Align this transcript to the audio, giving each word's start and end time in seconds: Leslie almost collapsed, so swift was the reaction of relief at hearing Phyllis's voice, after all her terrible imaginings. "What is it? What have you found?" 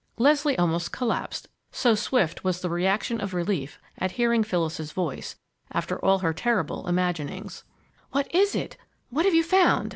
Leslie 0.17 0.57
almost 0.57 0.91
collapsed, 0.91 1.47
so 1.71 1.93
swift 1.93 2.43
was 2.43 2.61
the 2.61 2.71
reaction 2.71 3.21
of 3.21 3.35
relief 3.35 3.79
at 3.99 4.13
hearing 4.13 4.41
Phyllis's 4.43 4.93
voice, 4.93 5.35
after 5.71 6.03
all 6.03 6.17
her 6.25 6.33
terrible 6.33 6.87
imaginings. 6.87 7.63
"What 8.09 8.25
is 8.33 8.55
it? 8.55 8.77
What 9.11 9.25
have 9.25 9.35
you 9.35 9.43
found?" 9.43 9.89